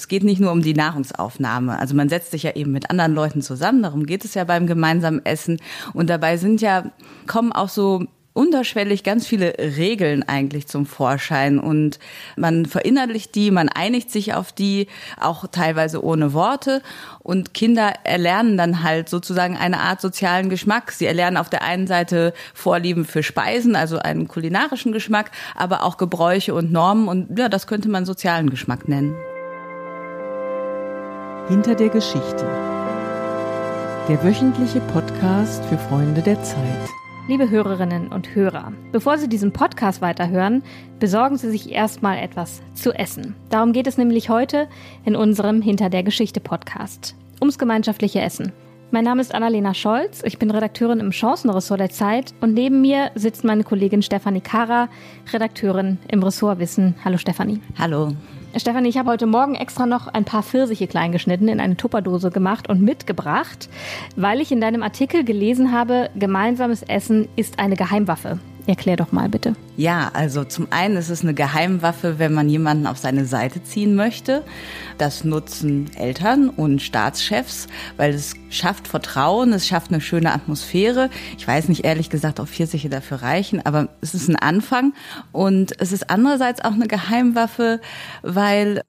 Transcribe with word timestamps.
es 0.00 0.08
geht 0.08 0.24
nicht 0.24 0.40
nur 0.40 0.50
um 0.50 0.62
die 0.62 0.72
Nahrungsaufnahme. 0.72 1.78
Also 1.78 1.94
man 1.94 2.08
setzt 2.08 2.30
sich 2.30 2.42
ja 2.42 2.52
eben 2.56 2.72
mit 2.72 2.88
anderen 2.88 3.14
Leuten 3.14 3.42
zusammen, 3.42 3.82
darum 3.82 4.06
geht 4.06 4.24
es 4.24 4.32
ja 4.32 4.44
beim 4.44 4.66
gemeinsamen 4.66 5.24
Essen. 5.26 5.60
Und 5.92 6.08
dabei 6.08 6.38
sind 6.38 6.62
ja, 6.62 6.90
kommen 7.26 7.52
auch 7.52 7.68
so 7.68 8.06
unterschwellig 8.32 9.04
ganz 9.04 9.26
viele 9.26 9.54
Regeln 9.58 10.22
eigentlich 10.22 10.68
zum 10.68 10.86
Vorschein 10.86 11.58
und 11.58 11.98
man 12.36 12.64
verinnerlicht 12.64 13.34
die, 13.34 13.50
man 13.50 13.68
einigt 13.68 14.10
sich 14.10 14.32
auf 14.32 14.52
die, 14.52 14.86
auch 15.20 15.46
teilweise 15.48 16.02
ohne 16.02 16.32
Worte 16.32 16.80
und 17.18 17.52
Kinder 17.52 17.92
erlernen 18.04 18.56
dann 18.56 18.82
halt 18.82 19.10
sozusagen 19.10 19.56
eine 19.56 19.80
Art 19.80 20.00
sozialen 20.00 20.48
Geschmack. 20.48 20.92
Sie 20.92 21.06
erlernen 21.06 21.36
auf 21.36 21.50
der 21.50 21.62
einen 21.62 21.88
Seite 21.88 22.32
Vorlieben 22.54 23.04
für 23.04 23.22
Speisen, 23.22 23.76
also 23.76 23.98
einen 23.98 24.28
kulinarischen 24.28 24.92
Geschmack, 24.92 25.32
aber 25.56 25.82
auch 25.82 25.98
Gebräuche 25.98 26.54
und 26.54 26.72
Normen 26.72 27.08
und 27.08 27.38
ja, 27.38 27.50
das 27.50 27.66
könnte 27.66 27.90
man 27.90 28.06
sozialen 28.06 28.48
Geschmack 28.48 28.88
nennen. 28.88 29.16
Hinter 31.50 31.74
der 31.74 31.88
Geschichte. 31.88 32.46
Der 34.08 34.22
wöchentliche 34.22 34.78
Podcast 34.92 35.64
für 35.64 35.78
Freunde 35.78 36.22
der 36.22 36.40
Zeit. 36.44 36.88
Liebe 37.26 37.50
Hörerinnen 37.50 38.06
und 38.06 38.36
Hörer, 38.36 38.72
bevor 38.92 39.18
Sie 39.18 39.28
diesen 39.28 39.50
Podcast 39.50 40.00
weiterhören, 40.00 40.62
besorgen 41.00 41.38
Sie 41.38 41.50
sich 41.50 41.72
erstmal 41.72 42.18
etwas 42.18 42.62
zu 42.74 42.92
essen. 42.92 43.34
Darum 43.48 43.72
geht 43.72 43.88
es 43.88 43.98
nämlich 43.98 44.28
heute 44.28 44.68
in 45.04 45.16
unserem 45.16 45.60
Hinter 45.60 45.90
der 45.90 46.04
Geschichte 46.04 46.38
Podcast. 46.38 47.16
Ums 47.40 47.58
gemeinschaftliche 47.58 48.20
Essen. 48.20 48.52
Mein 48.92 49.02
Name 49.02 49.20
ist 49.20 49.34
Annalena 49.34 49.74
Scholz, 49.74 50.22
ich 50.24 50.38
bin 50.38 50.52
Redakteurin 50.52 51.00
im 51.00 51.10
Chancenressort 51.10 51.80
der 51.80 51.90
Zeit 51.90 52.32
und 52.40 52.54
neben 52.54 52.80
mir 52.80 53.10
sitzt 53.16 53.42
meine 53.42 53.64
Kollegin 53.64 54.02
Stefanie 54.02 54.40
Kara, 54.40 54.88
Redakteurin 55.32 55.98
im 56.06 56.22
Ressort 56.22 56.60
Wissen. 56.60 56.94
Hallo 57.04 57.18
Stefanie. 57.18 57.58
Hallo. 57.76 58.12
Stefanie, 58.56 58.88
ich 58.88 58.98
habe 58.98 59.10
heute 59.10 59.26
Morgen 59.26 59.54
extra 59.54 59.86
noch 59.86 60.08
ein 60.08 60.24
paar 60.24 60.42
Pfirsiche 60.42 60.88
klein 60.88 61.12
geschnitten, 61.12 61.46
in 61.46 61.60
eine 61.60 61.76
Tupperdose 61.76 62.30
gemacht 62.30 62.68
und 62.68 62.82
mitgebracht, 62.82 63.68
weil 64.16 64.40
ich 64.40 64.50
in 64.50 64.60
deinem 64.60 64.82
Artikel 64.82 65.24
gelesen 65.24 65.70
habe, 65.70 66.10
gemeinsames 66.16 66.82
Essen 66.82 67.28
ist 67.36 67.60
eine 67.60 67.76
Geheimwaffe. 67.76 68.40
Erklär 68.66 68.96
doch 68.96 69.12
mal 69.12 69.28
bitte. 69.28 69.54
Ja, 69.76 70.10
also 70.12 70.44
zum 70.44 70.68
einen 70.70 70.96
ist 70.96 71.08
es 71.08 71.22
eine 71.22 71.34
Geheimwaffe, 71.34 72.18
wenn 72.18 72.32
man 72.34 72.48
jemanden 72.48 72.86
auf 72.86 72.98
seine 72.98 73.24
Seite 73.24 73.62
ziehen 73.62 73.94
möchte. 73.94 74.42
Das 74.98 75.24
nutzen 75.24 75.90
Eltern 75.96 76.50
und 76.50 76.82
Staatschefs, 76.82 77.66
weil 77.96 78.12
es 78.12 78.34
schafft 78.50 78.88
Vertrauen, 78.88 79.52
es 79.52 79.66
schafft 79.66 79.90
eine 79.90 80.00
schöne 80.00 80.32
Atmosphäre. 80.32 81.10
Ich 81.38 81.46
weiß 81.46 81.68
nicht 81.68 81.84
ehrlich 81.84 82.10
gesagt, 82.10 82.40
ob 82.40 82.48
Pfirsiche 82.48 82.88
dafür 82.88 83.22
reichen, 83.22 83.64
aber 83.64 83.88
es 84.00 84.14
ist 84.14 84.28
ein 84.28 84.36
Anfang. 84.36 84.92
Und 85.32 85.72
es 85.80 85.92
ist 85.92 86.10
andererseits 86.10 86.62
auch 86.62 86.72
eine 86.72 86.88
Geheimwaffe, 86.88 87.80
weil 88.22 88.82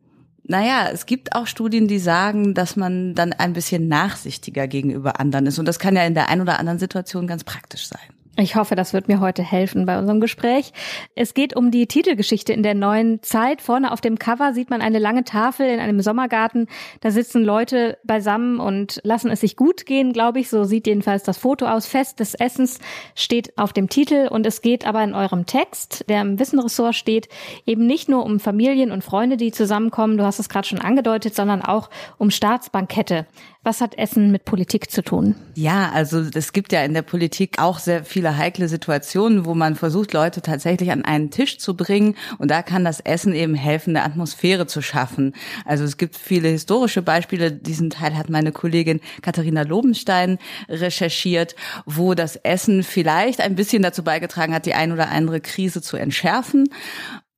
naja, 0.44 0.89
es 0.91 1.06
gibt 1.06 1.33
auch 1.33 1.47
Studien, 1.47 1.88
die 1.88 2.00
sagen, 2.00 2.53
dass 2.53 2.75
man 2.75 3.16
dann 3.16 3.31
ein 3.31 3.53
bisschen 3.53 3.88
nachsichtiger 3.88 4.67
gegenüber 4.67 5.19
anderen 5.19 5.45
ist. 5.45 5.59
Und 5.59 5.66
das 5.66 5.80
kann 5.80 5.95
ja 5.95 6.03
in 6.03 6.13
der 6.13 6.30
einen 6.30 6.41
oder 6.41 6.59
anderen 6.59 6.80
Situation 6.80 7.25
ganz 7.28 7.44
praktisch 7.44 7.88
sein. 7.88 8.20
Ich 8.37 8.55
hoffe, 8.55 8.75
das 8.75 8.93
wird 8.93 9.09
mir 9.09 9.19
heute 9.19 9.43
helfen 9.43 9.85
bei 9.85 9.99
unserem 9.99 10.21
Gespräch. 10.21 10.71
Es 11.15 11.33
geht 11.33 11.53
um 11.53 11.69
die 11.69 11.85
Titelgeschichte 11.85 12.53
in 12.53 12.63
der 12.63 12.75
neuen 12.75 13.21
Zeit. 13.21 13.61
Vorne 13.61 13.91
auf 13.91 13.99
dem 13.99 14.17
Cover 14.17 14.53
sieht 14.53 14.69
man 14.69 14.81
eine 14.81 14.99
lange 14.99 15.25
Tafel 15.25 15.67
in 15.67 15.81
einem 15.81 15.99
Sommergarten. 15.99 16.67
Da 17.01 17.11
sitzen 17.11 17.43
Leute 17.43 17.97
beisammen 18.05 18.61
und 18.61 19.01
lassen 19.03 19.29
es 19.31 19.41
sich 19.41 19.57
gut 19.57 19.85
gehen, 19.85 20.13
glaube 20.13 20.39
ich. 20.39 20.49
So 20.49 20.63
sieht 20.63 20.88
jedenfalls 20.88 21.23
das 21.23 21.38
Foto 21.38 21.65
aus. 21.67 21.88
Fest 21.88 22.21
des 22.21 22.33
Essens 22.33 22.79
steht 23.15 23.57
auf 23.57 23.73
dem 23.73 23.89
Titel 23.89 24.29
und 24.31 24.45
es 24.45 24.61
geht 24.61 24.88
aber 24.88 25.03
in 25.03 25.13
eurem 25.13 25.45
Text, 25.45 26.05
der 26.07 26.21
im 26.21 26.39
Wissenressort 26.39 26.95
steht, 26.95 27.27
eben 27.66 27.85
nicht 27.85 28.07
nur 28.07 28.25
um 28.25 28.39
Familien 28.39 28.91
und 28.91 29.03
Freunde, 29.03 29.35
die 29.35 29.51
zusammenkommen. 29.51 30.17
Du 30.17 30.23
hast 30.23 30.39
es 30.39 30.47
gerade 30.47 30.67
schon 30.67 30.79
angedeutet, 30.79 31.35
sondern 31.35 31.61
auch 31.61 31.89
um 32.17 32.31
Staatsbankette. 32.31 33.27
Was 33.63 33.79
hat 33.79 33.95
Essen 33.99 34.31
mit 34.31 34.43
Politik 34.43 34.89
zu 34.89 35.03
tun? 35.03 35.35
Ja, 35.53 35.91
also 35.91 36.19
es 36.33 36.51
gibt 36.51 36.73
ja 36.73 36.83
in 36.83 36.95
der 36.95 37.03
Politik 37.03 37.59
auch 37.59 37.77
sehr 37.77 38.03
viele 38.03 38.35
heikle 38.35 38.67
Situationen, 38.67 39.45
wo 39.45 39.53
man 39.53 39.75
versucht, 39.75 40.13
Leute 40.13 40.41
tatsächlich 40.41 40.91
an 40.91 41.05
einen 41.05 41.29
Tisch 41.29 41.59
zu 41.59 41.77
bringen. 41.77 42.16
Und 42.39 42.50
da 42.50 42.63
kann 42.63 42.83
das 42.83 43.01
Essen 43.01 43.35
eben 43.35 43.53
helfen, 43.53 43.95
eine 43.95 44.03
Atmosphäre 44.03 44.66
zu 44.66 44.81
schaffen. 44.81 45.35
Also 45.63 45.83
es 45.83 45.97
gibt 45.97 46.16
viele 46.16 46.50
historische 46.50 47.03
Beispiele. 47.03 47.51
Diesen 47.51 47.91
Teil 47.91 48.17
hat 48.17 48.31
meine 48.31 48.51
Kollegin 48.51 49.00
Katharina 49.21 49.61
Lobenstein 49.61 50.39
recherchiert, 50.67 51.55
wo 51.85 52.16
das 52.16 52.38
Essen 52.38 52.81
vielleicht 52.81 53.41
ein 53.41 53.53
bisschen 53.53 53.83
dazu 53.83 54.03
beigetragen 54.03 54.55
hat, 54.55 54.66
die 54.66 54.73
ein 54.73 54.91
oder 54.91 55.09
andere 55.09 55.39
Krise 55.39 55.83
zu 55.83 55.97
entschärfen. 55.97 56.67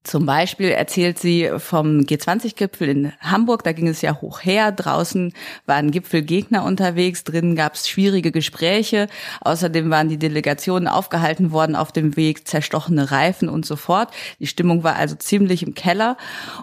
Zum 0.04 0.26
Beispiel 0.26 0.68
erzählt 0.68 1.18
sie 1.18 1.50
vom 1.60 2.02
G20-Gipfel 2.02 2.90
in 2.90 3.14
Hamburg. 3.22 3.64
Da 3.64 3.72
ging 3.72 3.88
es 3.88 4.02
ja 4.02 4.20
hoch 4.20 4.42
her. 4.44 4.74
Draußen 4.74 5.34
waren 5.66 5.92
Gipfelgegner 5.92 6.66
unterwegs. 6.66 7.24
Drinnen 7.24 7.56
gab 7.56 7.76
es 7.76 7.88
schwierige 7.88 8.34
Gespräche. 8.34 9.08
Außerdem 9.40 9.90
waren 9.90 10.10
die 10.10 10.18
Delegationen 10.18 10.90
aufgehalten 10.90 11.52
worden 11.52 11.78
auf 11.78 11.94
dem 11.94 12.18
Weg, 12.18 12.50
zerstochene 12.50 13.12
Reifen 13.12 13.48
und 13.48 13.66
so 13.66 13.78
fort. 13.78 14.12
Die 14.42 14.48
Stimmung 14.48 14.84
war 14.84 14.98
also 14.98 15.16
ziemlich 15.16 15.64
im 15.64 15.74
Keller. 15.74 16.18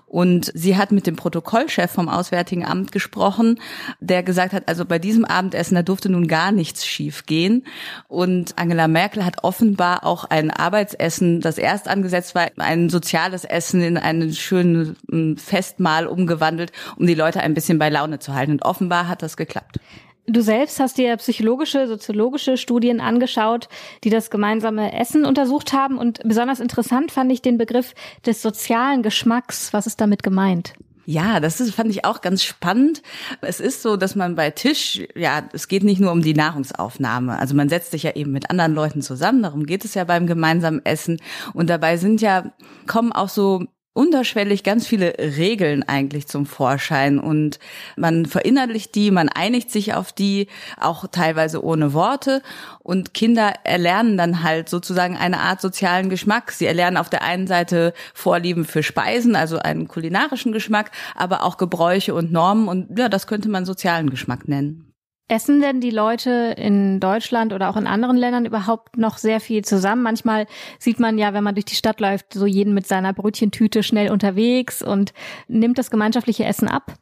Und 0.06 0.52
sie 0.54 0.76
hat 0.76 0.92
mit 0.92 1.06
dem 1.06 1.16
Protokollchef 1.16 1.90
vom 1.90 2.10
Auswärtigen 2.10 2.66
Amt 2.66 2.92
gesprochen, 2.92 3.58
der 4.00 4.22
gesagt 4.22 4.52
hat, 4.52 4.68
also 4.68 4.84
bei 4.84 4.98
diesem 4.98 5.24
Abendessen, 5.24 5.76
da 5.76 5.82
durfte 5.82 6.10
nun 6.10 6.28
gar 6.28 6.52
nichts 6.52 6.84
schief 6.84 7.24
gehen. 7.24 7.64
Und 8.06 8.58
Angela 8.58 8.86
Merkel 8.86 9.24
hat 9.24 9.44
offenbar 9.44 10.04
auch 10.04 10.24
ein 10.24 10.50
Arbeitsessen, 10.50 11.40
das 11.40 11.56
erst 11.56 11.88
angesetzt 11.88 12.34
war, 12.34 12.50
ein 12.58 12.90
soziales 12.90 13.29
soziales 13.30 13.44
Essen 13.44 13.82
in 13.82 13.96
ein 13.96 14.32
schönes 14.32 14.96
Festmahl 15.36 16.06
umgewandelt, 16.06 16.72
um 16.96 17.06
die 17.06 17.14
Leute 17.14 17.40
ein 17.40 17.54
bisschen 17.54 17.78
bei 17.78 17.88
Laune 17.88 18.18
zu 18.18 18.34
halten. 18.34 18.52
Und 18.52 18.64
offenbar 18.64 19.08
hat 19.08 19.22
das 19.22 19.36
geklappt. 19.36 19.78
Du 20.26 20.42
selbst 20.42 20.78
hast 20.78 20.98
dir 20.98 21.16
psychologische, 21.16 21.88
soziologische 21.88 22.56
Studien 22.56 23.00
angeschaut, 23.00 23.68
die 24.04 24.10
das 24.10 24.30
gemeinsame 24.30 24.92
Essen 24.92 25.24
untersucht 25.24 25.72
haben. 25.72 25.98
Und 25.98 26.20
besonders 26.24 26.60
interessant 26.60 27.10
fand 27.10 27.32
ich 27.32 27.42
den 27.42 27.58
Begriff 27.58 27.94
des 28.26 28.42
sozialen 28.42 29.02
Geschmacks. 29.02 29.72
Was 29.72 29.86
ist 29.86 30.00
damit 30.00 30.22
gemeint? 30.22 30.74
Ja, 31.10 31.40
das 31.40 31.60
ist, 31.60 31.74
fand 31.74 31.90
ich 31.90 32.04
auch 32.04 32.20
ganz 32.20 32.44
spannend. 32.44 33.02
Es 33.40 33.58
ist 33.58 33.82
so, 33.82 33.96
dass 33.96 34.14
man 34.14 34.36
bei 34.36 34.50
Tisch, 34.50 35.02
ja, 35.16 35.42
es 35.52 35.66
geht 35.66 35.82
nicht 35.82 36.00
nur 36.00 36.12
um 36.12 36.22
die 36.22 36.34
Nahrungsaufnahme. 36.34 37.36
Also 37.36 37.56
man 37.56 37.68
setzt 37.68 37.90
sich 37.90 38.04
ja 38.04 38.14
eben 38.14 38.30
mit 38.30 38.48
anderen 38.48 38.74
Leuten 38.74 39.02
zusammen. 39.02 39.42
Darum 39.42 39.66
geht 39.66 39.84
es 39.84 39.94
ja 39.94 40.04
beim 40.04 40.28
gemeinsamen 40.28 40.80
Essen. 40.84 41.20
Und 41.52 41.68
dabei 41.68 41.96
sind 41.96 42.20
ja, 42.20 42.52
kommen 42.86 43.10
auch 43.10 43.28
so 43.28 43.64
unterschwellig 43.92 44.62
ganz 44.62 44.86
viele 44.86 45.14
Regeln 45.18 45.82
eigentlich 45.82 46.28
zum 46.28 46.46
Vorschein 46.46 47.18
und 47.18 47.58
man 47.96 48.24
verinnerlicht 48.26 48.94
die, 48.94 49.10
man 49.10 49.28
einigt 49.28 49.70
sich 49.70 49.94
auf 49.94 50.12
die, 50.12 50.46
auch 50.78 51.06
teilweise 51.10 51.64
ohne 51.64 51.92
Worte 51.92 52.42
und 52.80 53.14
Kinder 53.14 53.52
erlernen 53.64 54.16
dann 54.16 54.42
halt 54.42 54.68
sozusagen 54.68 55.16
eine 55.16 55.40
Art 55.40 55.60
sozialen 55.60 56.08
Geschmack. 56.08 56.52
Sie 56.52 56.66
erlernen 56.66 56.96
auf 56.96 57.10
der 57.10 57.22
einen 57.22 57.46
Seite 57.46 57.92
Vorlieben 58.14 58.64
für 58.64 58.82
Speisen, 58.82 59.34
also 59.34 59.58
einen 59.58 59.88
kulinarischen 59.88 60.52
Geschmack, 60.52 60.92
aber 61.16 61.42
auch 61.42 61.56
Gebräuche 61.56 62.14
und 62.14 62.30
Normen 62.30 62.68
und 62.68 62.98
ja, 62.98 63.08
das 63.08 63.26
könnte 63.26 63.48
man 63.48 63.64
sozialen 63.64 64.10
Geschmack 64.10 64.46
nennen. 64.46 64.89
Essen 65.30 65.60
denn 65.60 65.80
die 65.80 65.90
Leute 65.90 66.54
in 66.58 66.98
Deutschland 66.98 67.52
oder 67.52 67.70
auch 67.70 67.76
in 67.76 67.86
anderen 67.86 68.16
Ländern 68.16 68.46
überhaupt 68.46 68.98
noch 68.98 69.16
sehr 69.16 69.40
viel 69.40 69.64
zusammen? 69.64 70.02
Manchmal 70.02 70.46
sieht 70.78 70.98
man 70.98 71.18
ja, 71.18 71.32
wenn 71.32 71.44
man 71.44 71.54
durch 71.54 71.64
die 71.64 71.76
Stadt 71.76 72.00
läuft, 72.00 72.34
so 72.34 72.46
jeden 72.46 72.74
mit 72.74 72.86
seiner 72.86 73.12
Brötchentüte 73.12 73.82
schnell 73.82 74.10
unterwegs 74.10 74.82
und 74.82 75.12
nimmt 75.46 75.78
das 75.78 75.90
gemeinschaftliche 75.90 76.44
Essen 76.44 76.68
ab? 76.68 76.94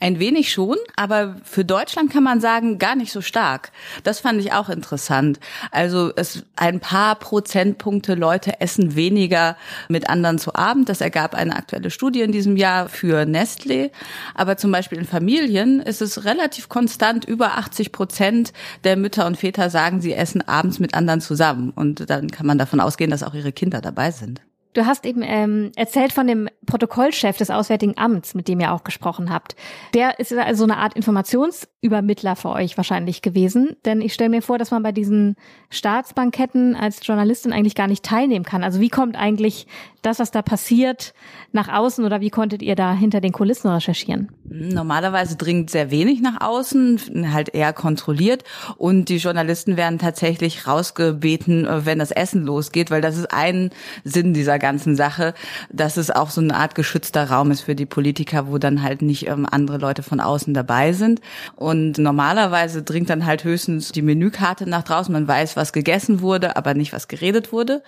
Ein 0.00 0.20
wenig 0.20 0.52
schon, 0.52 0.76
aber 0.94 1.34
für 1.42 1.64
Deutschland 1.64 2.12
kann 2.12 2.22
man 2.22 2.40
sagen, 2.40 2.78
gar 2.78 2.94
nicht 2.94 3.10
so 3.10 3.20
stark. 3.20 3.72
Das 4.04 4.20
fand 4.20 4.40
ich 4.40 4.52
auch 4.52 4.68
interessant. 4.68 5.40
Also 5.72 6.12
es 6.14 6.44
ein 6.54 6.78
paar 6.78 7.16
Prozentpunkte 7.16 8.14
Leute 8.14 8.60
essen 8.60 8.94
weniger 8.94 9.56
mit 9.88 10.08
anderen 10.08 10.38
zu 10.38 10.54
Abend. 10.54 10.88
Das 10.88 11.00
ergab 11.00 11.34
eine 11.34 11.56
aktuelle 11.56 11.90
Studie 11.90 12.20
in 12.20 12.30
diesem 12.30 12.56
Jahr 12.56 12.88
für 12.88 13.22
Nestlé. 13.22 13.90
Aber 14.36 14.56
zum 14.56 14.70
Beispiel 14.70 14.98
in 14.98 15.04
Familien 15.04 15.80
ist 15.80 16.00
es 16.00 16.24
relativ 16.24 16.68
konstant. 16.68 17.24
Über 17.24 17.58
80 17.58 17.90
Prozent 17.90 18.52
der 18.84 18.96
Mütter 18.96 19.26
und 19.26 19.36
Väter 19.36 19.68
sagen, 19.68 20.00
sie 20.00 20.14
essen 20.14 20.46
abends 20.46 20.78
mit 20.78 20.94
anderen 20.94 21.20
zusammen. 21.20 21.70
Und 21.74 22.08
dann 22.08 22.30
kann 22.30 22.46
man 22.46 22.56
davon 22.58 22.78
ausgehen, 22.78 23.10
dass 23.10 23.24
auch 23.24 23.34
ihre 23.34 23.50
Kinder 23.50 23.80
dabei 23.80 24.12
sind. 24.12 24.40
Du 24.74 24.86
hast 24.86 25.06
eben 25.06 25.22
ähm, 25.24 25.72
erzählt 25.76 26.12
von 26.12 26.26
dem 26.26 26.48
Protokollchef 26.66 27.36
des 27.36 27.50
Auswärtigen 27.50 27.96
Amts, 27.96 28.34
mit 28.34 28.48
dem 28.48 28.60
ihr 28.60 28.72
auch 28.72 28.84
gesprochen 28.84 29.30
habt. 29.30 29.56
Der 29.94 30.20
ist 30.20 30.32
also 30.32 30.64
eine 30.64 30.76
Art 30.76 30.94
Informations 30.94 31.66
Übermittler 31.80 32.34
für 32.34 32.50
euch 32.50 32.76
wahrscheinlich 32.76 33.22
gewesen, 33.22 33.76
denn 33.84 34.00
ich 34.00 34.12
stelle 34.12 34.30
mir 34.30 34.42
vor, 34.42 34.58
dass 34.58 34.72
man 34.72 34.82
bei 34.82 34.90
diesen 34.90 35.36
Staatsbanketten 35.70 36.74
als 36.74 37.06
Journalistin 37.06 37.52
eigentlich 37.52 37.76
gar 37.76 37.86
nicht 37.86 38.04
teilnehmen 38.04 38.44
kann. 38.44 38.64
Also 38.64 38.80
wie 38.80 38.88
kommt 38.88 39.16
eigentlich 39.16 39.68
das, 40.02 40.18
was 40.18 40.30
da 40.30 40.42
passiert, 40.42 41.14
nach 41.52 41.68
außen 41.68 42.04
oder 42.04 42.20
wie 42.20 42.30
konntet 42.30 42.62
ihr 42.62 42.74
da 42.74 42.92
hinter 42.92 43.20
den 43.20 43.32
Kulissen 43.32 43.68
recherchieren? 43.68 44.32
Normalerweise 44.44 45.36
dringt 45.36 45.70
sehr 45.70 45.90
wenig 45.90 46.20
nach 46.20 46.40
außen, 46.40 47.32
halt 47.32 47.54
eher 47.54 47.72
kontrolliert 47.72 48.44
und 48.76 49.08
die 49.08 49.18
Journalisten 49.18 49.76
werden 49.76 49.98
tatsächlich 49.98 50.66
rausgebeten, 50.66 51.64
äh, 51.64 51.86
wenn 51.86 51.98
das 52.00 52.10
Essen 52.10 52.44
losgeht, 52.44 52.90
weil 52.90 53.00
das 53.00 53.16
ist 53.16 53.32
ein 53.32 53.70
Sinn 54.04 54.34
dieser 54.34 54.57
ganzen 54.58 54.96
Sache, 54.96 55.34
dass 55.70 55.96
es 55.96 56.10
auch 56.10 56.30
so 56.30 56.40
eine 56.40 56.54
Art 56.54 56.74
geschützter 56.74 57.30
Raum 57.30 57.50
ist 57.50 57.62
für 57.62 57.74
die 57.74 57.86
Politiker, 57.86 58.48
wo 58.48 58.58
dann 58.58 58.82
halt 58.82 59.02
nicht 59.02 59.26
ähm, 59.26 59.46
andere 59.50 59.78
Leute 59.78 60.02
von 60.02 60.20
außen 60.20 60.54
dabei 60.54 60.92
sind. 60.92 61.20
Und 61.56 61.98
normalerweise 61.98 62.82
dringt 62.82 63.10
dann 63.10 63.26
halt 63.26 63.44
höchstens 63.44 63.92
die 63.92 64.02
Menükarte 64.02 64.68
nach 64.68 64.82
draußen. 64.82 65.12
Man 65.12 65.28
weiß, 65.28 65.56
was 65.56 65.72
gegessen 65.72 66.20
wurde, 66.20 66.56
aber 66.56 66.74
nicht, 66.74 66.92
was 66.92 67.08
geredet 67.08 67.52
wurde. 67.52 67.82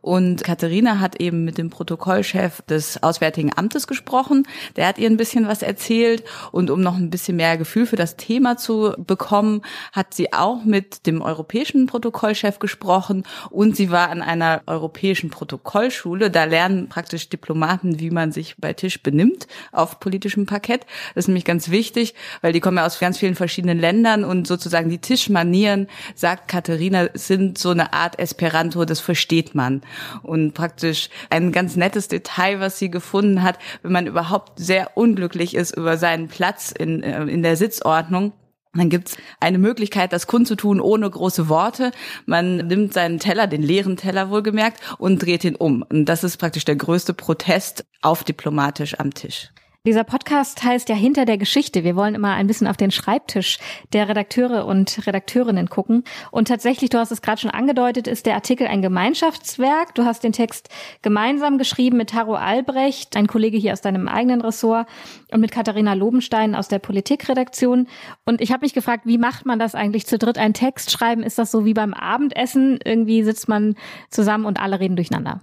Und 0.00 0.44
Katharina 0.44 1.00
hat 1.00 1.20
eben 1.20 1.44
mit 1.44 1.58
dem 1.58 1.70
Protokollchef 1.70 2.62
des 2.62 3.02
Auswärtigen 3.02 3.50
Amtes 3.56 3.86
gesprochen. 3.86 4.46
Der 4.76 4.86
hat 4.86 4.98
ihr 4.98 5.10
ein 5.10 5.16
bisschen 5.16 5.48
was 5.48 5.62
erzählt. 5.62 6.24
Und 6.52 6.70
um 6.70 6.80
noch 6.80 6.96
ein 6.96 7.10
bisschen 7.10 7.36
mehr 7.36 7.56
Gefühl 7.56 7.86
für 7.86 7.96
das 7.96 8.16
Thema 8.16 8.56
zu 8.56 8.94
bekommen, 8.98 9.62
hat 9.92 10.14
sie 10.14 10.32
auch 10.32 10.64
mit 10.64 11.06
dem 11.06 11.22
europäischen 11.22 11.86
Protokollchef 11.86 12.58
gesprochen. 12.58 13.24
Und 13.50 13.76
sie 13.76 13.90
war 13.90 14.10
an 14.10 14.22
einer 14.22 14.62
europäischen 14.66 15.30
Protokollschule. 15.30 16.15
Da 16.18 16.44
lernen 16.44 16.88
praktisch 16.88 17.28
Diplomaten, 17.28 18.00
wie 18.00 18.10
man 18.10 18.32
sich 18.32 18.56
bei 18.58 18.72
Tisch 18.72 19.02
benimmt 19.02 19.46
auf 19.72 20.00
politischem 20.00 20.46
Parkett. 20.46 20.86
Das 21.14 21.24
ist 21.24 21.28
nämlich 21.28 21.44
ganz 21.44 21.70
wichtig, 21.70 22.14
weil 22.40 22.52
die 22.52 22.60
kommen 22.60 22.78
ja 22.78 22.86
aus 22.86 22.98
ganz 22.98 23.18
vielen 23.18 23.34
verschiedenen 23.34 23.78
Ländern 23.78 24.24
und 24.24 24.46
sozusagen 24.46 24.90
die 24.90 24.98
Tischmanieren, 24.98 25.88
sagt 26.14 26.48
Katharina, 26.48 27.08
sind 27.14 27.58
so 27.58 27.70
eine 27.70 27.92
Art 27.92 28.18
Esperanto, 28.18 28.84
das 28.84 29.00
versteht 29.00 29.54
man. 29.54 29.82
Und 30.22 30.54
praktisch 30.54 31.10
ein 31.30 31.52
ganz 31.52 31.76
nettes 31.76 32.08
Detail, 32.08 32.60
was 32.60 32.78
sie 32.78 32.90
gefunden 32.90 33.42
hat, 33.42 33.58
wenn 33.82 33.92
man 33.92 34.06
überhaupt 34.06 34.58
sehr 34.58 34.96
unglücklich 34.96 35.54
ist 35.54 35.76
über 35.76 35.96
seinen 35.96 36.28
Platz 36.28 36.72
in, 36.72 37.02
äh, 37.02 37.24
in 37.24 37.42
der 37.42 37.56
Sitzordnung, 37.56 38.32
dann 38.78 38.90
gibt's 38.90 39.16
eine 39.40 39.58
Möglichkeit, 39.58 40.12
das 40.12 40.26
kundzutun 40.26 40.80
ohne 40.80 41.08
große 41.08 41.48
Worte. 41.48 41.92
Man 42.26 42.56
nimmt 42.56 42.92
seinen 42.92 43.18
Teller, 43.18 43.46
den 43.46 43.62
leeren 43.62 43.96
Teller 43.96 44.30
wohlgemerkt, 44.30 44.80
und 44.98 45.22
dreht 45.22 45.44
ihn 45.44 45.56
um. 45.56 45.82
Und 45.82 46.06
das 46.06 46.24
ist 46.24 46.36
praktisch 46.36 46.64
der 46.64 46.76
größte 46.76 47.14
Protest 47.14 47.84
auf 48.02 48.24
diplomatisch 48.24 48.98
am 48.98 49.12
Tisch. 49.12 49.50
Dieser 49.86 50.02
Podcast 50.02 50.64
heißt 50.64 50.88
ja 50.88 50.96
Hinter 50.96 51.26
der 51.26 51.38
Geschichte. 51.38 51.84
Wir 51.84 51.94
wollen 51.94 52.16
immer 52.16 52.34
ein 52.34 52.48
bisschen 52.48 52.66
auf 52.66 52.76
den 52.76 52.90
Schreibtisch 52.90 53.60
der 53.92 54.08
Redakteure 54.08 54.66
und 54.66 55.06
Redakteurinnen 55.06 55.70
gucken. 55.70 56.02
Und 56.32 56.48
tatsächlich, 56.48 56.90
du 56.90 56.98
hast 56.98 57.12
es 57.12 57.22
gerade 57.22 57.40
schon 57.40 57.52
angedeutet, 57.52 58.08
ist 58.08 58.26
der 58.26 58.34
Artikel 58.34 58.66
ein 58.66 58.82
Gemeinschaftswerk. 58.82 59.94
Du 59.94 60.04
hast 60.04 60.24
den 60.24 60.32
Text 60.32 60.70
gemeinsam 61.02 61.56
geschrieben 61.56 61.98
mit 61.98 62.14
Haro 62.14 62.34
Albrecht, 62.34 63.16
ein 63.16 63.28
Kollege 63.28 63.58
hier 63.58 63.74
aus 63.74 63.80
deinem 63.80 64.08
eigenen 64.08 64.40
Ressort, 64.40 64.88
und 65.30 65.40
mit 65.40 65.52
Katharina 65.52 65.92
Lobenstein 65.92 66.56
aus 66.56 66.66
der 66.66 66.80
Politikredaktion. 66.80 67.86
Und 68.24 68.40
ich 68.40 68.50
habe 68.50 68.64
mich 68.64 68.74
gefragt, 68.74 69.06
wie 69.06 69.18
macht 69.18 69.46
man 69.46 69.60
das 69.60 69.76
eigentlich 69.76 70.08
zu 70.08 70.18
dritt, 70.18 70.36
einen 70.36 70.54
Text 70.54 70.90
schreiben? 70.90 71.22
Ist 71.22 71.38
das 71.38 71.52
so 71.52 71.64
wie 71.64 71.74
beim 71.74 71.94
Abendessen? 71.94 72.80
Irgendwie 72.84 73.22
sitzt 73.22 73.48
man 73.48 73.76
zusammen 74.10 74.46
und 74.46 74.60
alle 74.60 74.80
reden 74.80 74.96
durcheinander. 74.96 75.42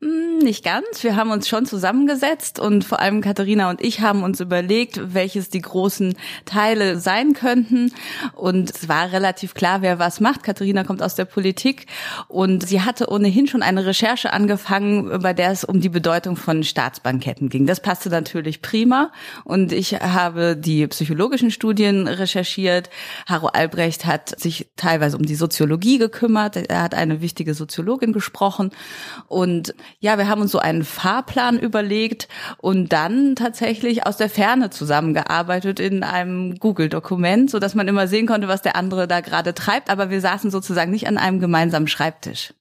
Hm, 0.00 0.38
nicht 0.38 0.64
ganz. 0.64 1.02
Wir 1.02 1.16
haben 1.16 1.30
uns 1.30 1.48
schon 1.48 1.66
zusammengesetzt 1.66 2.58
und 2.58 2.84
vor 2.84 3.00
allem 3.00 3.20
Katharina 3.20 3.70
und 3.70 3.82
ich 3.82 4.00
haben 4.00 4.22
uns 4.22 4.40
überlegt, 4.40 5.14
welches 5.14 5.50
die 5.50 5.60
großen 5.60 6.14
Teile 6.44 6.98
sein 6.98 7.32
könnten. 7.32 7.92
Und 8.34 8.70
es 8.70 8.88
war 8.88 9.12
relativ 9.12 9.54
klar, 9.54 9.82
wer 9.82 9.98
was 9.98 10.20
macht. 10.20 10.42
Katharina 10.42 10.84
kommt 10.84 11.02
aus 11.02 11.14
der 11.14 11.24
Politik 11.24 11.86
und 12.28 12.66
sie 12.66 12.82
hatte 12.82 13.08
ohnehin 13.08 13.46
schon 13.46 13.62
eine 13.62 13.86
Recherche 13.86 14.32
angefangen, 14.32 15.20
bei 15.20 15.32
der 15.32 15.50
es 15.50 15.64
um 15.64 15.80
die 15.80 15.88
Bedeutung 15.88 16.36
von 16.36 16.64
Staatsbanketten 16.64 17.48
ging. 17.48 17.66
Das 17.66 17.80
passte 17.80 18.10
natürlich 18.10 18.62
prima. 18.62 19.12
Und 19.44 19.72
ich 19.72 19.94
habe 19.94 20.56
die 20.56 20.86
psychologischen 20.88 21.50
Studien 21.50 22.08
recherchiert. 22.08 22.90
Haro 23.26 23.46
Albrecht 23.48 24.06
hat 24.06 24.38
sich 24.40 24.68
teilweise 24.76 25.16
um 25.16 25.24
die 25.24 25.34
Soziologie 25.34 25.98
gekümmert. 25.98 26.56
Er 26.56 26.82
hat 26.82 26.94
eine 26.94 27.20
wichtige 27.20 27.54
Soziologin 27.54 28.12
gesprochen. 28.12 28.70
Und 29.28 29.74
ja, 29.98 30.18
wir 30.18 30.28
haben 30.28 30.42
uns 30.42 30.52
so 30.52 30.58
einen 30.58 30.84
Fahrplan 30.84 31.58
überlegt 31.58 32.28
und 32.58 32.92
dann 32.92 33.36
tatsächlich 33.36 34.06
aus 34.06 34.16
der 34.16 34.28
Ferne 34.28 34.70
zusammengearbeitet 34.70 35.80
in 35.80 36.02
einem 36.02 36.56
Google-Dokument, 36.58 37.50
so 37.50 37.58
dass 37.58 37.74
man 37.74 37.88
immer 37.88 38.06
sehen 38.06 38.26
konnte, 38.26 38.48
was 38.48 38.62
der 38.62 38.76
andere 38.76 39.08
da 39.08 39.20
gerade 39.20 39.54
treibt. 39.54 39.90
Aber 39.90 40.10
wir 40.10 40.20
saßen 40.20 40.50
sozusagen 40.50 40.90
nicht 40.90 41.06
an 41.06 41.18
einem 41.18 41.40
gemeinsamen 41.40 41.88
Schreibtisch. 41.88 42.54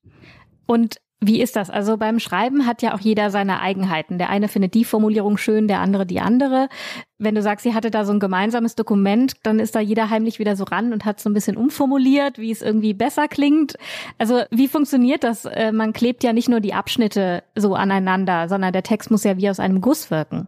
Und 0.66 0.98
wie 1.28 1.42
ist 1.42 1.56
das? 1.56 1.70
Also 1.70 1.98
beim 1.98 2.20
Schreiben 2.20 2.66
hat 2.66 2.82
ja 2.82 2.94
auch 2.94 3.00
jeder 3.00 3.30
seine 3.30 3.62
Eigenheiten. 3.62 4.18
Der 4.18 4.30
eine 4.30 4.48
findet 4.48 4.74
die 4.74 4.86
Formulierung 4.86 5.38
schön, 5.38 5.68
der 5.68 5.80
andere 5.80 6.06
die 6.06 6.20
andere. 6.20 6.70
Wenn 7.18 7.36
du 7.36 7.42
sagst, 7.42 7.64
sie 7.64 7.74
hatte 7.74 7.92
da 7.92 8.06
so 8.06 8.12
ein 8.12 8.20
gemeinsames 8.20 8.76
Dokument, 8.76 9.34
dann 9.44 9.60
ist 9.60 9.76
da 9.76 9.80
jeder 9.80 10.10
heimlich 10.10 10.40
wieder 10.40 10.56
so 10.56 10.64
ran 10.66 10.94
und 10.94 11.06
hat 11.06 11.20
so 11.20 11.30
ein 11.30 11.34
bisschen 11.34 11.58
umformuliert, 11.58 12.38
wie 12.38 12.52
es 12.52 12.62
irgendwie 12.62 12.94
besser 12.94 13.28
klingt. 13.28 13.76
Also 14.18 14.42
wie 14.52 14.68
funktioniert 14.68 15.24
das? 15.24 15.46
Äh, 15.46 15.72
man 15.72 15.94
klebt 15.94 16.24
ja 16.24 16.34
nicht 16.34 16.50
nur 16.50 16.60
die 16.60 16.74
Abschnitte 16.74 17.44
so 17.56 17.76
aneinander, 17.76 18.50
sondern 18.50 18.74
der 18.74 18.84
Text 18.84 19.10
muss 19.12 19.24
ja 19.24 19.38
wie 19.38 19.50
aus 19.50 19.60
einem 19.60 19.82
Guss 19.82 20.12
wirken. 20.12 20.48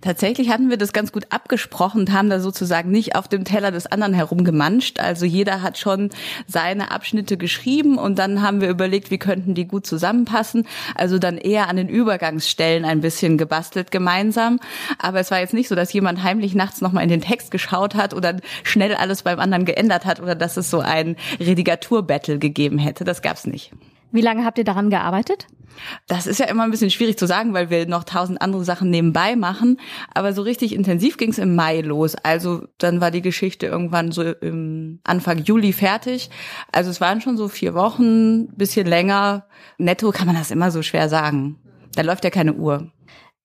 Tatsächlich 0.00 0.50
hatten 0.50 0.70
wir 0.70 0.76
das 0.76 0.92
ganz 0.92 1.12
gut 1.12 1.26
abgesprochen 1.30 2.02
und 2.02 2.12
haben 2.12 2.30
da 2.30 2.40
sozusagen 2.40 2.90
nicht 2.90 3.16
auf 3.16 3.28
dem 3.28 3.44
Teller 3.44 3.70
des 3.70 3.86
anderen 3.86 4.14
herumgemanscht. 4.14 5.00
Also 5.00 5.26
jeder 5.26 5.62
hat 5.62 5.78
schon 5.78 6.10
seine 6.46 6.90
Abschnitte 6.90 7.36
geschrieben 7.36 7.98
und 7.98 8.18
dann 8.18 8.42
haben 8.42 8.60
wir 8.60 8.68
überlegt, 8.68 9.10
wie 9.10 9.18
könnten 9.18 9.54
die 9.54 9.66
gut 9.66 9.86
zusammenpassen. 9.86 10.66
Also 10.94 11.18
dann 11.18 11.38
eher 11.38 11.68
an 11.68 11.76
den 11.76 11.88
Übergangsstellen 11.88 12.84
ein 12.84 13.00
bisschen 13.00 13.38
gebastelt 13.38 13.90
gemeinsam. 13.90 14.60
Aber 14.98 15.20
es 15.20 15.30
war 15.30 15.40
jetzt 15.40 15.54
nicht 15.54 15.68
so, 15.68 15.74
dass 15.74 15.92
jemand 15.92 16.22
heimlich 16.22 16.54
nachts 16.54 16.80
nochmal 16.80 17.02
in 17.02 17.10
den 17.10 17.20
Text 17.20 17.50
geschaut 17.50 17.94
hat 17.94 18.14
oder 18.14 18.36
schnell 18.62 18.94
alles 18.94 19.22
beim 19.22 19.40
anderen 19.40 19.64
geändert 19.64 20.04
hat 20.04 20.20
oder 20.20 20.34
dass 20.34 20.56
es 20.56 20.70
so 20.70 20.80
ein 20.80 21.16
Redigaturbattle 21.40 22.38
gegeben 22.38 22.78
hätte. 22.78 23.04
Das 23.04 23.22
gab's 23.22 23.46
nicht. 23.46 23.72
Wie 24.16 24.22
lange 24.22 24.46
habt 24.46 24.56
ihr 24.56 24.64
daran 24.64 24.88
gearbeitet? 24.88 25.46
Das 26.06 26.26
ist 26.26 26.40
ja 26.40 26.46
immer 26.46 26.62
ein 26.62 26.70
bisschen 26.70 26.90
schwierig 26.90 27.18
zu 27.18 27.26
sagen, 27.26 27.52
weil 27.52 27.68
wir 27.68 27.86
noch 27.86 28.04
tausend 28.04 28.40
andere 28.40 28.64
Sachen 28.64 28.88
nebenbei 28.88 29.36
machen. 29.36 29.78
Aber 30.14 30.32
so 30.32 30.40
richtig 30.40 30.74
intensiv 30.74 31.18
ging 31.18 31.30
es 31.30 31.38
im 31.38 31.54
Mai 31.54 31.82
los. 31.82 32.14
Also 32.14 32.66
dann 32.78 33.02
war 33.02 33.10
die 33.10 33.20
Geschichte 33.20 33.66
irgendwann 33.66 34.12
so 34.12 34.22
im 34.22 35.00
Anfang 35.04 35.44
Juli 35.44 35.74
fertig. 35.74 36.30
Also 36.72 36.88
es 36.88 37.02
waren 37.02 37.20
schon 37.20 37.36
so 37.36 37.48
vier 37.48 37.74
Wochen, 37.74 38.48
bisschen 38.56 38.86
länger. 38.86 39.44
Netto 39.76 40.10
kann 40.12 40.26
man 40.26 40.36
das 40.36 40.50
immer 40.50 40.70
so 40.70 40.80
schwer 40.80 41.10
sagen. 41.10 41.58
Da 41.94 42.00
läuft 42.00 42.24
ja 42.24 42.30
keine 42.30 42.54
Uhr. 42.54 42.90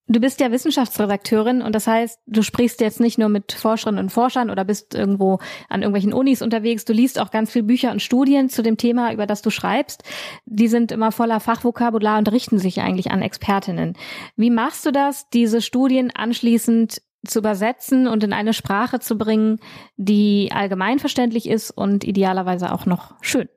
Du 0.08 0.20
bist 0.20 0.42
ja 0.42 0.52
Wissenschaftsredakteurin 0.52 1.62
und 1.62 1.74
das 1.74 1.88
heißt, 1.88 2.20
du 2.26 2.42
sprichst 2.42 2.82
jetzt 2.82 3.00
nicht 3.00 3.18
nur 3.18 3.30
mit 3.30 3.54
Forscherinnen 3.54 4.04
und 4.04 4.10
Forschern 4.10 4.50
oder 4.50 4.66
bist 4.66 4.94
irgendwo 4.94 5.40
an 5.70 5.84
irgendwelchen 5.84 6.12
Unis 6.12 6.42
unterwegs, 6.42 6.84
du 6.86 6.92
liest 6.92 7.20
auch 7.20 7.32
ganz 7.32 7.52
viel 7.52 7.64
Bücher 7.64 7.92
und 7.92 8.02
Studien 8.02 8.50
zu 8.50 8.62
dem 8.62 8.78
Thema, 8.78 9.14
über 9.14 9.26
das 9.26 9.42
du 9.42 9.52
schreibst. 9.52 10.04
Die 10.46 10.68
sind 10.68 10.92
immer 10.92 11.12
voller 11.12 11.40
Fachvokabular 11.40 12.18
und 12.18 12.32
richten 12.32 12.58
sich 12.58 12.82
eigentlich 12.82 13.12
an 13.12 13.22
Expertinnen. 13.22 13.96
Wie 14.36 14.50
machst 14.50 14.86
du 14.86 14.92
das, 14.92 15.30
diese 15.30 15.62
Studien 15.62 16.12
anschließend 16.14 17.02
zu 17.26 17.40
übersetzen 17.40 18.08
und 18.08 18.24
in 18.24 18.34
eine 18.34 18.54
Sprache 18.54 19.00
zu 19.00 19.18
bringen, 19.18 19.60
die 19.96 20.50
allgemeinverständlich 20.52 21.48
ist 21.48 21.72
und 21.72 22.04
idealerweise 22.04 22.74
auch 22.74 22.86
noch 22.86 23.14
schön? 23.22 23.48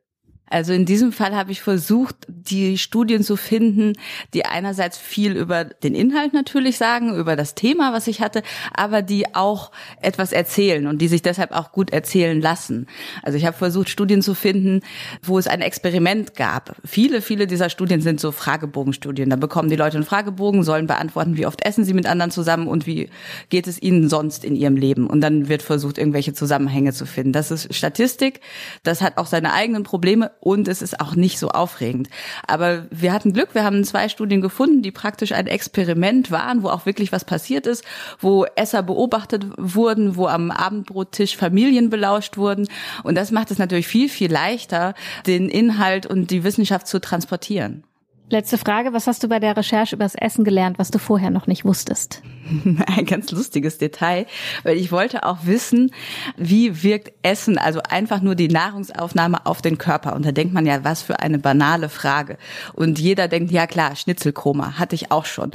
Also 0.55 0.73
in 0.73 0.85
diesem 0.85 1.11
Fall 1.11 1.35
habe 1.35 1.51
ich 1.51 1.63
versucht, 1.63 2.15
die 2.29 2.79
Studien 2.79 3.25
zu 3.25 3.35
finden, 3.35 3.95
die 4.35 4.45
einerseits 4.45 4.97
viel 4.97 5.37
über 5.37 5.65
den 5.65 5.97
Inhalt 5.97 6.33
natürlich 6.33 6.79
sagen, 6.79 7.17
über 7.17 7.35
das 7.35 7.57
Thema, 7.57 7.93
was 7.93 8.07
ich 8.07 8.21
hatte, 8.21 8.45
aber 8.73 9.03
die 9.03 9.35
auch 9.35 9.73
etwas 10.01 10.31
erzählen 10.31 10.87
und 10.87 11.03
die 11.03 11.09
sich 11.09 11.23
deshalb 11.23 11.51
auch 11.51 11.73
gut 11.73 11.91
erzählen 11.91 12.41
lassen. 12.41 12.87
Also 13.25 13.37
ich 13.37 13.47
habe 13.47 13.57
versucht, 13.57 13.89
Studien 13.89 14.23
zu 14.23 14.35
finden, 14.35 14.83
wo 15.25 15.41
es 15.41 15.49
ein 15.49 15.61
Experiment 15.61 16.37
gab. 16.37 16.77
Viele, 16.85 17.21
viele 17.21 17.49
dieser 17.49 17.69
Studien 17.69 18.01
sind 18.01 18.21
so 18.21 18.31
Fragebogenstudien. 18.31 19.31
Da 19.31 19.37
bekommen 19.37 19.71
die 19.71 19.77
Leute 19.77 19.97
einen 19.97 20.07
Fragebogen, 20.07 20.63
sollen 20.63 20.87
beantworten, 20.87 21.37
wie 21.37 21.47
oft 21.47 21.67
essen 21.67 21.85
sie 21.85 21.95
mit 21.95 22.07
anderen 22.07 22.31
zusammen 22.31 22.69
und 22.69 22.87
wie 22.87 23.11
geht 23.49 23.67
es 23.67 23.83
ihnen 23.83 24.09
sonst 24.09 24.45
in 24.45 24.55
ihrem 24.55 24.77
Leben. 24.77 25.09
Und 25.09 25.21
dann 25.21 25.49
wird 25.49 25.63
versucht, 25.63 25.99
irgendwelche 25.99 26.33
Zusammenhänge 26.33 26.93
zu 26.93 27.07
finden. 27.07 27.33
Das 27.33 27.51
ist 27.51 27.75
Statistik. 27.75 28.39
Das 28.85 29.03
hat 29.03 29.19
auch 29.19 29.27
seine 29.27 29.53
eigenen 29.53 29.83
Probleme 29.83 30.31
und 30.45 30.69
es 30.69 30.83
ist 30.83 31.01
auch 31.01 31.15
nicht 31.17 31.39
so 31.39 31.49
aufregend. 31.49 32.09
Aber 32.47 32.87
wir 32.91 33.13
hatten 33.13 33.33
Glück, 33.33 33.55
wir 33.55 33.65
haben 33.65 33.83
zwei 33.83 34.09
Studien 34.09 34.41
gefunden, 34.41 34.83
die 34.83 34.93
praktisch 34.93 35.33
ein 35.33 35.47
Experiment 35.47 36.31
waren, 36.31 36.63
wo 36.63 36.69
auch 36.69 36.87
wirklich 36.87 37.11
was 37.11 37.25
passiert 37.25 37.67
ist, 37.67 37.85
wo 38.21 38.45
Esser 38.55 38.83
beobachtet 38.83 39.47
wurden, 39.57 40.17
wo 40.17 40.27
am 40.27 40.51
Abendbrottisch 40.51 41.37
Familien 41.37 41.91
belauscht 41.91 42.37
wurden. 42.37 42.69
Und 43.03 43.17
das 43.17 43.31
macht 43.31 43.51
es 43.51 43.59
natürlich 43.59 43.89
viel, 43.89 44.09
viel 44.09 44.31
leichter, 44.31 44.95
den 45.27 45.49
Inhalt 45.49 46.07
und 46.07 46.31
die 46.31 46.45
Wissenschaft 46.45 46.87
zu 46.87 47.01
transportieren. 47.01 47.85
Letzte 48.31 48.57
Frage, 48.57 48.95
was 48.95 49.07
hast 49.07 49.23
du 49.23 49.29
bei 49.29 49.39
der 49.39 49.55
Recherche 49.55 49.95
übers 49.95 50.15
Essen 50.15 50.45
gelernt, 50.45 50.79
was 50.79 50.91
du 50.91 50.99
vorher 50.99 51.29
noch 51.29 51.47
nicht 51.47 51.67
wusstest? 51.67 52.23
Ein 52.87 53.05
ganz 53.05 53.31
lustiges 53.31 53.77
Detail, 53.77 54.27
weil 54.63 54.79
ich 54.79 54.91
wollte 54.91 55.25
auch 55.25 55.41
wissen, 55.45 55.91
wie 56.39 56.83
wirkt 56.83 57.13
Essen, 57.23 57.59
also 57.59 57.81
einfach 57.83 58.23
nur 58.23 58.35
die 58.35 58.49
Nahrungsaufnahme 58.49 59.45
auf 59.45 59.61
den 59.61 59.77
Körper. 59.77 60.17
Und 60.17 60.25
da 60.25 60.33
denkt 60.33 60.55
man 60.55 60.65
ja, 60.65 60.85
was 60.85 61.03
für 61.03 61.21
eine 61.21 61.39
banale 61.39 61.91
Frage. 61.91 62.39
Und 62.73 62.99
jeder 62.99 63.29
denkt, 63.29 63.53
ja 63.53 63.67
klar, 63.67 63.95
Schnitzelkoma 63.95 64.79
hatte 64.79 64.95
ich 64.95 65.11
auch 65.11 65.27
schon. 65.27 65.51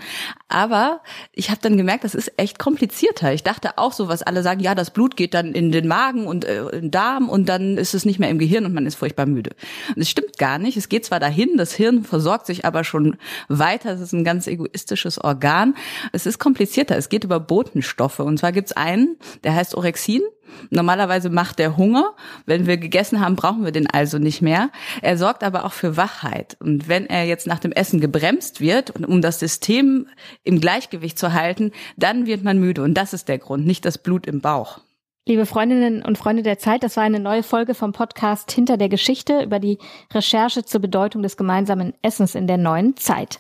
Aber 0.48 1.02
ich 1.34 1.50
habe 1.50 1.62
dann 1.62 1.76
gemerkt, 1.76 2.04
das 2.04 2.14
ist 2.14 2.34
echt 2.38 2.60
komplizierter. 2.60 3.34
Ich 3.34 3.44
dachte 3.44 3.80
auch 3.80 3.94
so, 3.94 4.08
was 4.08 4.22
alle 4.22 4.44
sagen, 4.44 4.60
ja, 4.60 4.76
das 4.76 4.92
Blut 4.92 5.18
geht 5.18 5.34
dann 5.34 5.54
in 5.54 5.72
den 5.72 5.88
Magen 5.88 6.28
und 6.28 6.46
äh, 6.46 6.70
den 6.72 6.92
Darm 6.92 7.30
und 7.30 7.50
dann 7.50 7.78
ist 7.78 7.96
es 7.96 8.06
nicht 8.06 8.20
mehr 8.20 8.30
im 8.30 8.38
Gehirn 8.38 8.66
und 8.66 8.74
man 8.74 8.86
ist 8.86 8.96
furchtbar 8.96 9.26
müde. 9.26 9.52
Und 9.96 10.02
es 10.04 10.10
stimmt 10.10 10.38
gar 10.38 10.60
nicht. 10.60 10.78
Es 10.78 10.88
geht 10.88 11.06
zwar 11.06 11.20
dahin, 11.20 11.58
das 11.58 11.74
Hirn 11.74 12.04
versorgt 12.04 12.46
sich 12.46 12.59
aber 12.66 12.84
schon 12.84 13.18
weiter. 13.48 13.92
Es 13.92 14.02
ist 14.02 14.14
ein 14.14 14.24
ganz 14.24 14.48
egoistisches 14.48 15.20
Organ. 15.24 15.76
Es 16.12 16.26
ist 16.26 16.40
komplizierter. 16.40 16.98
Es 16.98 17.10
geht 17.10 17.24
über 17.24 17.40
Botenstoffe. 17.40 18.20
Und 18.20 18.40
zwar 18.40 18.52
gibt's 18.52 18.72
einen, 18.72 19.18
der 19.44 19.56
heißt 19.56 19.76
Orexin. 19.76 20.22
Normalerweise 20.70 21.30
macht 21.30 21.60
der 21.60 21.78
Hunger. 21.78 22.16
Wenn 22.46 22.66
wir 22.66 22.78
gegessen 22.78 23.20
haben, 23.20 23.36
brauchen 23.36 23.64
wir 23.64 23.72
den 23.72 23.88
also 23.88 24.18
nicht 24.18 24.42
mehr. 24.42 24.72
Er 25.02 25.18
sorgt 25.18 25.44
aber 25.44 25.66
auch 25.66 25.74
für 25.74 25.98
Wachheit. 25.98 26.58
Und 26.60 26.88
wenn 26.88 27.06
er 27.06 27.26
jetzt 27.26 27.48
nach 27.48 27.60
dem 27.60 27.72
Essen 27.72 28.00
gebremst 28.00 28.60
wird, 28.60 28.92
um 29.00 29.22
das 29.22 29.40
System 29.40 30.08
im 30.44 30.60
Gleichgewicht 30.60 31.20
zu 31.20 31.34
halten, 31.34 31.72
dann 31.98 32.26
wird 32.26 32.44
man 32.44 32.60
müde. 32.60 32.84
Und 32.84 32.96
das 32.96 33.14
ist 33.14 33.28
der 33.28 33.38
Grund, 33.38 33.66
nicht 33.66 33.86
das 33.86 33.98
Blut 33.98 34.28
im 34.28 34.42
Bauch. 34.42 34.80
Liebe 35.30 35.46
Freundinnen 35.46 36.04
und 36.04 36.18
Freunde 36.18 36.42
der 36.42 36.58
Zeit, 36.58 36.82
das 36.82 36.98
war 36.98 37.04
eine 37.04 37.20
neue 37.20 37.44
Folge 37.44 37.76
vom 37.76 37.92
Podcast 37.92 38.52
Hinter 38.52 38.78
der 38.78 38.90
Geschichte 38.90 39.44
über 39.44 39.60
die 39.60 39.78
Recherche 40.12 40.66
zur 40.66 40.82
Bedeutung 40.82 41.22
des 41.22 41.38
gemeinsamen 41.38 41.94
Essens 42.02 42.34
in 42.34 42.48
der 42.48 42.58
neuen 42.58 42.98
Zeit. 42.98 43.40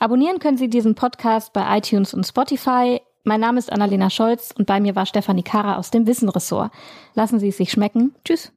Abonnieren 0.00 0.40
können 0.40 0.56
Sie 0.56 0.68
diesen 0.68 0.96
Podcast 0.96 1.52
bei 1.52 1.78
iTunes 1.78 2.12
und 2.12 2.26
Spotify. 2.26 3.00
Mein 3.22 3.38
Name 3.38 3.60
ist 3.60 3.70
Annalena 3.70 4.10
Scholz 4.10 4.52
und 4.58 4.66
bei 4.66 4.80
mir 4.80 4.96
war 4.96 5.06
Stefanie 5.06 5.44
Kara 5.44 5.76
aus 5.76 5.92
dem 5.92 6.08
Wissenressort. 6.08 6.72
Lassen 7.14 7.38
Sie 7.38 7.50
es 7.50 7.56
sich 7.56 7.70
schmecken. 7.70 8.16
Tschüss. 8.24 8.50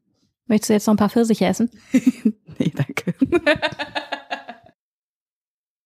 Möchtest 0.47 0.69
du 0.71 0.73
jetzt 0.73 0.87
noch 0.87 0.95
ein 0.95 0.97
paar 0.97 1.11
Pfirsiche 1.11 1.45
essen? 1.45 1.69
nee, 2.57 2.73
danke. 2.75 3.13